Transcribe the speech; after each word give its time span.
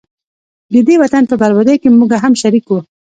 ددې 0.73 0.95
وطن 1.01 1.23
په 1.27 1.35
بربادۍ 1.41 1.75
کي 1.81 1.89
موږه 1.89 2.17
هم 2.23 2.33
شریک 2.41 2.65
وو 2.67 2.79